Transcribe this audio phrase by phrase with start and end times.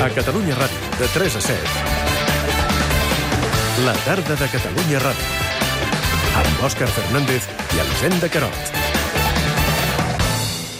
[0.00, 1.56] A Catalunya Ràdio, de 3 a 7.
[3.84, 5.26] La tarda de Catalunya Ràdio.
[6.40, 7.44] Amb Òscar Fernández
[7.76, 8.72] i Elisenda Carot.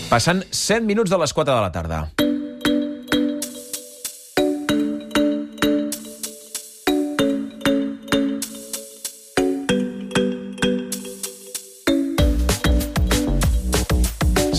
[0.08, 2.29] Passen 7 minuts de les 4 de la tarda.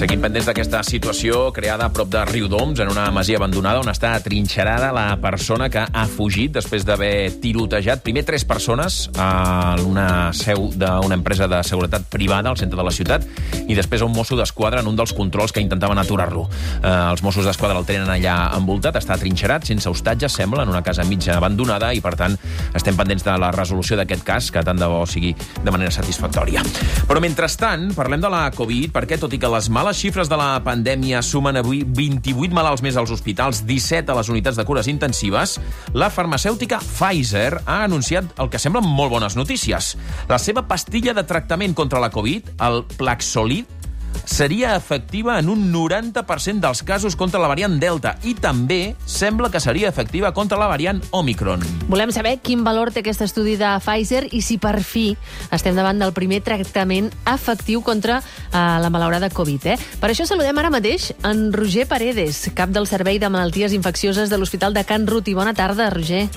[0.02, 4.16] Seguim pendents d'aquesta situació creada a prop de Riudoms, en una masia abandonada on està
[4.18, 10.72] atrinxerada la persona que ha fugit després d'haver tirotejat primer tres persones a una seu
[10.74, 13.28] d'una empresa de seguretat privada al centre de la ciutat
[13.68, 16.48] i després a un mosso d'esquadra en un dels controls que intentaven aturar-lo.
[16.82, 20.82] Eh, els Mossos d'Esquadra el tenen allà envoltat, està atrinxerat, sense hostatge, sembla, en una
[20.82, 22.40] casa mitja abandonada i, per tant,
[22.74, 26.66] estem pendents de la resolució d'aquest cas, que tant de bo sigui de manera satisfactòria.
[27.06, 30.60] Però, mentrestant, parlem de la Covid, perquè, tot i que les males xifres de la
[30.64, 35.58] pandèmia sumen avui 28 malalts més als hospitals, 17 a les unitats de cures intensives,
[35.98, 39.96] la farmacèutica Pfizer ha anunciat el que semblen molt bones notícies.
[40.30, 43.81] La seva pastilla de tractament contra la Covid, el Plaxolid,
[44.26, 49.60] seria efectiva en un 90% dels casos contra la variant Delta i també sembla que
[49.60, 51.64] seria efectiva contra la variant Omicron.
[51.90, 55.12] Volem saber quin valor té aquest estudi de Pfizer i si per fi
[55.52, 59.68] estem davant del primer tractament efectiu contra uh, la malaurada Covid.
[59.74, 59.78] Eh?
[60.02, 64.40] Per això saludem ara mateix en Roger Paredes, cap del Servei de Malalties Infeccioses de
[64.40, 65.34] l'Hospital de Can Ruti.
[65.38, 66.28] Bona tarda, Roger.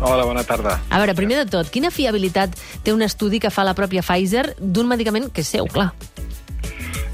[0.00, 0.80] Hola, bona tarda.
[0.90, 4.48] A veure, primer de tot, quina fiabilitat té un estudi que fa la pròpia Pfizer
[4.58, 5.92] d'un medicament que és seu, clar?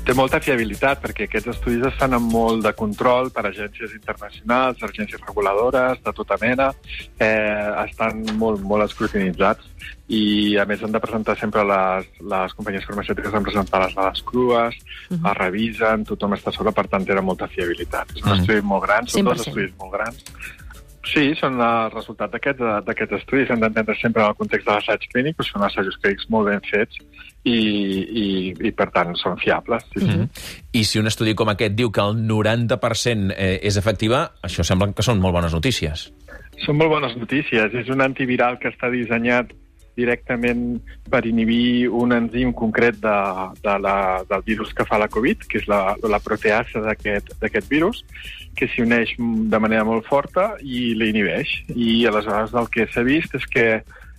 [0.08, 4.80] Té molta fiabilitat perquè aquests estudis es fan amb molt de control per agències internacionals,
[4.86, 6.70] agències reguladores, de tota mena,
[7.20, 9.68] eh, estan molt, molt escrutinitzats
[10.08, 13.98] i a més han de presentar sempre les, les companyies farmacèutiques han de presentar les
[13.98, 15.30] dades crues, uh -huh.
[15.30, 18.08] es revisen, tothom està sobre, per tant té molta fiabilitat.
[18.16, 18.40] És un uh -huh.
[18.40, 19.28] estudi molt gran, són 100%.
[19.28, 20.24] dos estudis molt grans.
[21.08, 23.50] Sí, són el resultat d'aquests d'aquest estudis.
[23.50, 26.60] Hem d'entendre sempre en el context de l'assaig clínic, però són assajos clínics molt ben
[26.68, 27.00] fets
[27.48, 28.26] i, i,
[28.68, 29.84] i per tant, són fiables.
[29.94, 30.28] Sí, Mm -hmm.
[30.72, 34.92] I si un estudi com aquest diu que el 90% eh, és efectiva, això sembla
[34.92, 36.12] que són molt bones notícies.
[36.64, 37.74] Són molt bones notícies.
[37.74, 39.52] És un antiviral que està dissenyat
[39.98, 40.78] directament
[41.10, 43.18] per inhibir un enzim concret de,
[43.64, 43.96] de la,
[44.30, 48.04] del virus que fa la Covid, que és la, la proteasa d'aquest virus,
[48.58, 51.52] que s'hi uneix de manera molt forta i l'inhibeix.
[51.74, 53.68] I aleshores el que s'ha vist és que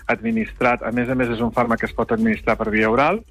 [0.09, 3.21] administrat, a més a més és un fàrmac que es pot administrar per via oral,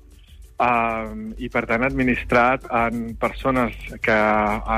[0.62, 1.08] uh,
[1.38, 4.18] i per tant administrat en persones que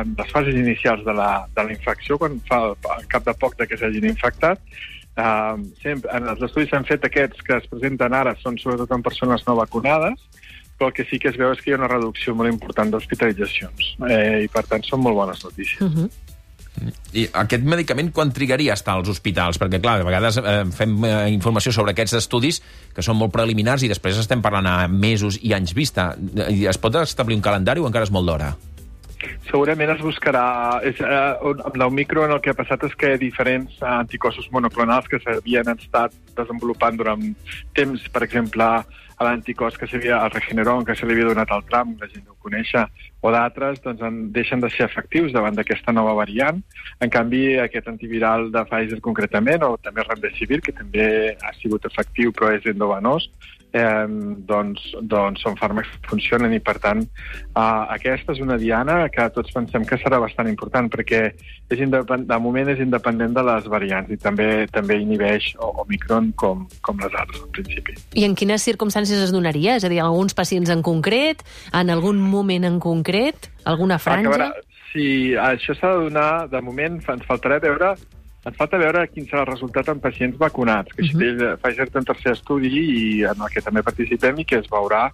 [0.00, 3.58] en les fases inicials de la, de la infecció, quan fa al cap de poc
[3.60, 4.62] de que s'hagin infectat,
[5.20, 9.02] Uh, sempre, en els estudis s'han fet aquests que es presenten ara són sobretot en
[9.04, 10.22] persones no vacunades,
[10.78, 12.94] però el que sí que es veu és que hi ha una reducció molt important
[12.94, 15.82] d'hospitalitzacions eh, i per tant són molt bones notícies.
[15.84, 16.10] Uh -huh.
[17.12, 19.58] I aquest medicament quan trigaria a estar als hospitals?
[19.60, 22.62] Perquè, clar, de vegades eh, fem eh, informació sobre aquests estudis
[22.94, 26.14] que són molt preliminars i després estem parlant a mesos i anys vista.
[26.48, 28.54] I es pot establir un calendari o encara és molt d'hora?
[29.48, 30.44] Segurament es buscarà...
[30.86, 31.20] És, eh,
[31.50, 36.96] amb l'Omicron el que ha passat és que diferents anticossos monoclonals que s'havien estat desenvolupant
[37.00, 37.26] durant
[37.76, 38.70] temps, per exemple,
[39.20, 42.24] a l'anticòs que s'havia, el Regeneron, que se li havia donat al Trump, la gent
[42.24, 42.86] no ho conèixer,
[43.20, 46.62] o d'altres, doncs en, deixen de ser efectius davant d'aquesta nova variant.
[47.04, 51.04] En canvi, aquest antiviral de Pfizer concretament, o també Remdesivir, que també
[51.36, 53.28] ha sigut efectiu però és endovenós,
[53.72, 54.06] eh,
[54.48, 59.28] doncs, doncs són fàrmacs que funcionen i, per tant, eh, aquesta és una diana que
[59.34, 61.22] tots pensem que serà bastant important perquè
[61.70, 67.02] és de moment és independent de les variants i també també inhibeix Omicron com, com
[67.02, 67.96] les altres, al principi.
[68.18, 69.76] I en quines circumstàncies es donaria?
[69.78, 74.30] És a dir, alguns pacients en concret, en algun moment en concret, alguna franja?
[74.30, 74.50] Acabarà,
[74.92, 77.94] sí, això s'ha de donar, de moment, ens faltarà veure
[78.46, 81.20] ens falta veure quin serà el resultat en pacients vacunats, que uh -huh.
[81.20, 84.68] això Pfizer té un tercer estudi i en el que també participem i que es
[84.70, 85.10] veurà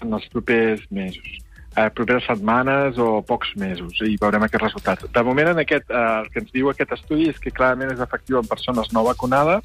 [0.00, 5.04] en els propers mesos eh, properes setmanes o pocs mesos i veurem aquest resultat.
[5.14, 8.00] De moment, en aquest, eh, el que ens diu aquest estudi és que clarament és
[8.04, 9.64] efectiu en persones no vacunades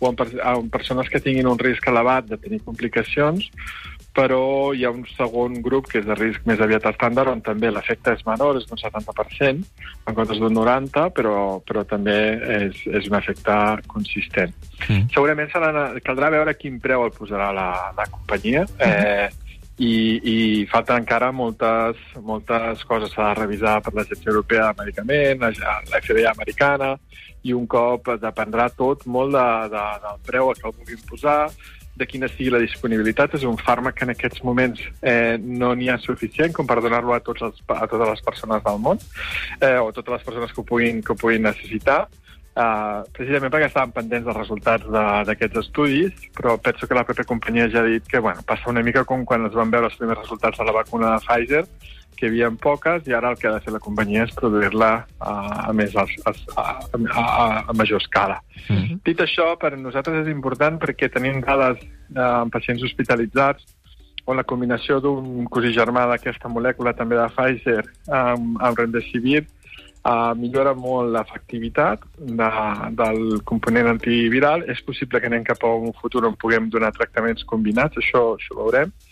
[0.00, 3.48] o en, per, en persones que tinguin un risc elevat de tenir complicacions,
[4.16, 7.68] però hi ha un segon grup que és de risc més aviat estàndard on també
[7.68, 9.50] l'efecte és menor, és d'un 70%
[10.08, 11.36] en comptes d'un 90%, però,
[11.68, 12.16] però també
[12.56, 13.56] és, és un efecte
[13.92, 14.54] consistent.
[14.88, 15.10] Mm.
[15.12, 15.52] Segurament
[16.06, 17.68] caldrà veure quin preu el posarà la,
[17.98, 19.28] la companyia, eh,
[19.76, 19.92] i,
[20.24, 20.36] i
[20.70, 23.12] falten encara moltes, moltes coses.
[23.12, 26.94] De revisar per l'Agència Europea de Medicament, la, la FDA americana,
[27.46, 31.40] i un cop dependrà tot molt de, de, del preu que el vulguin posar,
[31.96, 33.34] de quina sigui la disponibilitat.
[33.34, 37.14] És un fàrmac que en aquests moments eh, no n'hi ha suficient com per donar-lo
[37.16, 39.00] a, tots els, a totes les persones del món,
[39.60, 42.06] eh, o a totes les persones que ho puguin, que ho puguin necessitar,
[42.56, 47.28] uh, precisament perquè estaven pendents dels resultats de- d'aquests estudis, però penso que la pròpia
[47.28, 49.96] companyia ja ha dit que bueno, passa una mica com quan es van veure els
[49.96, 51.64] primers resultats de la vacuna de Pfizer,
[52.16, 54.90] que hi havia poques, i ara el que ha de fer la companyia és produir-la
[55.20, 56.64] uh, a, més a, a, a,
[56.96, 58.40] a, a major escala.
[58.66, 59.00] Mm.
[59.06, 63.66] Dit això, per a nosaltres és important perquè tenim dades eh, en pacients hospitalitzats
[64.26, 70.32] on la combinació d'un cosí germà d'aquesta molècula també de Pfizer amb, amb Remdesivir uh,
[70.38, 72.48] millora molt l'efectivitat de,
[72.98, 74.64] del component antiviral.
[74.72, 78.56] És possible que anem cap a un futur on puguem donar tractaments combinats, això, això
[78.56, 78.90] ho veurem.
[78.90, 79.05] Uh,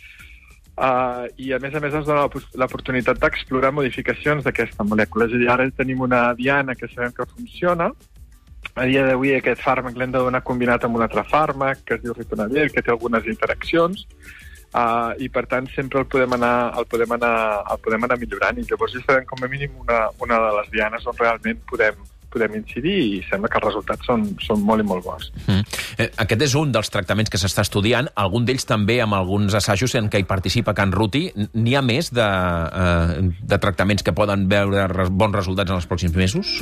[0.74, 2.26] I, a més a més, ens dona
[2.58, 5.28] l'oportunitat d'explorar modificacions d'aquesta molècula.
[5.28, 7.92] És a dir, ara tenim una diana que sabem que funciona,
[8.74, 12.02] a dia d'avui aquest fàrmac l'hem de donar combinat amb un altre fàrmac que es
[12.02, 14.06] diu ritonavir, que té algunes interaccions,
[14.74, 17.36] uh, i per tant sempre el podem anar, el podem anar,
[17.70, 20.72] el podem anar millorant i llavors ja sabem com a mínim una, una de les
[20.74, 22.02] dianes on realment podem,
[22.34, 25.30] podem incidir i sembla que els resultats són, són molt i molt bons.
[25.46, 25.62] Mm.
[25.98, 29.94] Eh, Aquest és un dels tractaments que s'està estudiant, algun d'ells també amb alguns assajos
[30.00, 31.28] en què hi participa Can Ruti.
[31.54, 36.18] N'hi ha més de, eh, de tractaments que poden veure bons resultats en els pròxims
[36.18, 36.60] mesos?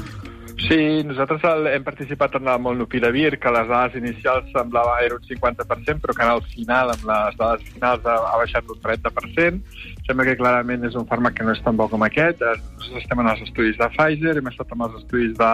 [0.63, 1.43] Sí, nosaltres
[1.75, 6.23] hem participat en el Molnupiravir, que les dades inicials semblava era un 50%, però que
[6.23, 9.81] al final, amb les dades finals, ha, ha baixat un 30%.
[10.07, 12.45] Sembla que clarament és un fàrmac que no és tan bo com aquest.
[12.47, 15.51] Eh, Nosaltres estem en els estudis de Pfizer, hem estat en els estudis de,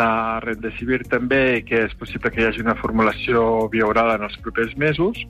[0.00, 0.08] de
[0.44, 5.20] Remdesivir també, que és possible que hi hagi una formulació bioral en els propers mesos,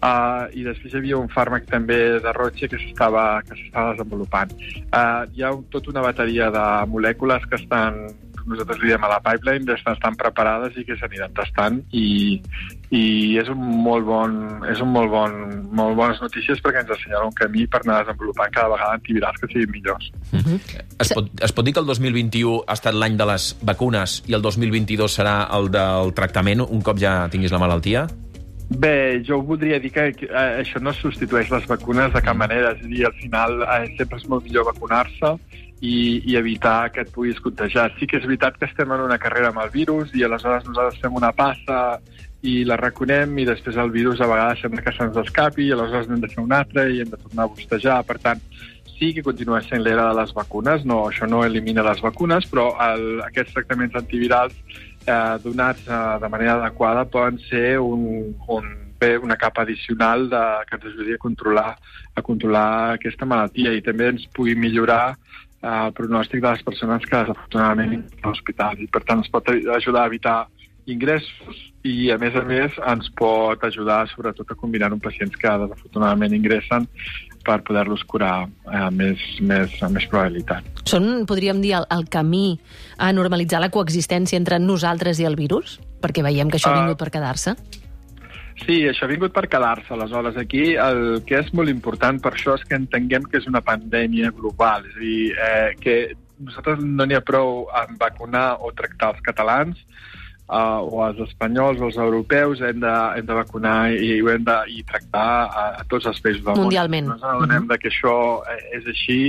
[0.00, 4.56] uh, i després hi havia un fàrmac també de Roche que s'estava desenvolupant.
[4.88, 8.00] Uh, hi ha un, tota una bateria de molècules que estan
[8.48, 12.38] nosaltres diem a la pipeline, estan, estan preparades i que s'aniran tastant i,
[12.90, 13.02] i
[13.40, 14.38] és un molt bon,
[14.70, 15.36] és un molt bon,
[15.80, 19.50] molt bones notícies perquè ens assenyala un camí per anar desenvolupant cada vegada antivirals que
[19.52, 20.08] siguin millors.
[20.98, 24.38] Es pot, es pot dir que el 2021 ha estat l'any de les vacunes i
[24.38, 28.08] el 2022 serà el del tractament un cop ja tinguis la malaltia?
[28.68, 32.74] Bé, jo voldria dir que eh, això no substitueix les vacunes de cap manera.
[32.76, 35.32] És a dir, al final eh, sempre és molt millor vacunar-se
[35.80, 37.90] i, i evitar que et puguis contagiar.
[37.98, 41.00] Sí que és veritat que estem en una carrera amb el virus i aleshores nosaltres
[41.02, 42.00] fem una passa
[42.46, 46.08] i la reconem i després el virus a vegades sembla que se'ns escapi i aleshores
[46.08, 48.02] n'hem de fer una altra i hem de tornar a bostejar.
[48.06, 48.42] Per tant,
[48.98, 52.72] sí que continua sent l'era de les vacunes, no, això no elimina les vacunes, però
[52.88, 54.54] el, aquests tractaments antivirals
[55.06, 60.42] eh, donats eh, de manera adequada poden ser un, un, bé, una capa addicional de,
[60.66, 61.76] que ens ajudi a controlar,
[62.14, 65.16] a controlar aquesta malaltia i també ens pugui millorar
[65.62, 69.48] eh, pronòstic de les persones que desafortunadament entren a l'hospital i per tant ens pot
[69.50, 70.38] ajudar a evitar
[70.88, 75.50] ingressos i a més a més ens pot ajudar sobretot a combinar amb pacients que
[75.64, 76.86] desafortunadament ingressen
[77.44, 80.64] per poder-los curar eh, més, més, amb més probabilitat.
[80.88, 82.58] Són, podríem dir, el, el camí
[82.98, 85.78] a normalitzar la coexistència entre nosaltres i el virus?
[86.02, 86.82] Perquè veiem que això ha Ah.
[86.82, 87.54] vingut per quedar-se.
[88.64, 89.92] Sí, això ha vingut per quedar-se.
[89.94, 93.62] Aleshores, aquí el que és molt important per això és que entenguem que és una
[93.64, 94.86] pandèmia global.
[94.88, 95.98] És a dir, eh, que
[96.38, 99.78] nosaltres no n'hi ha prou en vacunar o tractar els catalans
[100.48, 104.44] uh, o els espanyols o els europeus, hem de, hem de vacunar i ho hem
[104.46, 107.08] de i tractar a, a tots els països del Mundialment.
[107.08, 107.16] món.
[107.16, 108.16] No ens adonem de que això
[108.54, 109.20] eh, és així,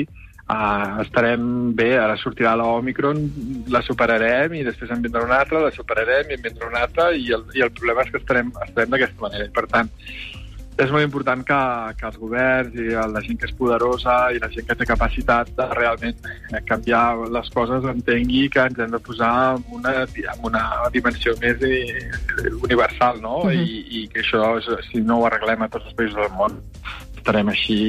[0.49, 3.21] uh, estarem bé, ara sortirà la Omicron,
[3.71, 7.11] la superarem i després en vindrà una altra, la superarem i en vindrà una altra
[7.13, 9.47] i el, i el problema és que estarem, estarem d'aquesta manera.
[9.47, 9.93] I, per tant,
[10.79, 11.59] és molt important que,
[11.99, 15.51] que els governs i la gent que és poderosa i la gent que té capacitat
[15.57, 16.21] de realment
[16.69, 17.03] canviar
[17.35, 20.63] les coses entengui que ens hem de posar en una, en una
[20.93, 21.59] dimensió més
[22.63, 23.43] universal, no?
[23.43, 23.59] Mhm.
[23.59, 24.53] I, I que això,
[24.87, 26.61] si no ho arreglem a tots els països del món,
[27.19, 27.79] estarem així,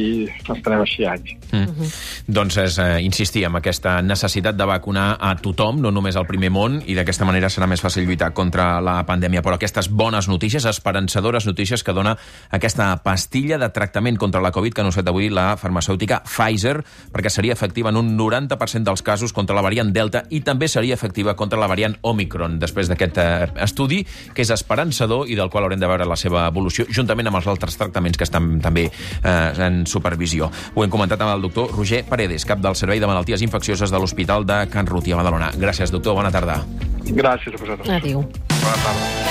[0.43, 1.35] estarem així anys.
[1.51, 1.91] Mm.
[2.31, 6.51] Doncs és eh, insistir en aquesta necessitat de vacunar a tothom, no només al primer
[6.55, 9.43] món, i d'aquesta manera serà més fàcil lluitar contra la pandèmia.
[9.47, 12.17] Però aquestes bones notícies, esperançadores notícies que dona
[12.51, 16.81] aquesta pastilla de tractament contra la Covid que ha anunciat avui la farmacèutica Pfizer,
[17.15, 20.95] perquè seria efectiva en un 90% dels casos contra la variant Delta i també seria
[20.95, 24.03] efectiva contra la variant Omicron, després d'aquest eh, estudi,
[24.35, 27.49] que és esperançador i del qual haurem de veure la seva evolució, juntament amb els
[27.51, 28.89] altres tractaments que estan també
[29.23, 30.51] eh, en supervisió.
[30.75, 33.99] Ho hem comentat amb el doctor Roger Paredes, cap del Servei de Malalties Infeccioses de
[33.99, 35.53] l'Hospital de Can Ruti a Badalona.
[35.57, 36.19] Gràcies, doctor.
[36.19, 36.63] Bona tarda.
[37.11, 37.91] Gràcies a vosaltres.
[38.01, 38.25] Adéu.
[38.61, 39.30] Bona tarda.